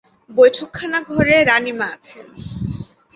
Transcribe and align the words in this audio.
বৈঠকখানা-ঘরে 0.31 1.35
রানীমা 1.43 1.87
আছেন। 1.95 2.25